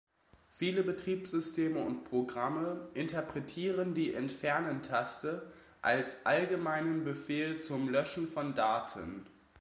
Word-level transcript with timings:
Viele 0.49 0.81
Betriebssysteme 0.81 1.79
und 1.83 2.05
Programme 2.05 2.89
interpretieren 2.95 3.93
die 3.93 4.15
Entfernen-Taste 4.15 5.53
als 5.83 6.25
allgemeinen 6.25 7.03
Befehl 7.03 7.59
zum 7.59 7.87
Löschen 7.87 8.27
von 8.27 8.55
Daten. 8.55 9.27